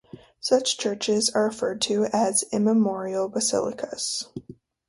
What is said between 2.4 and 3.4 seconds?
immemorial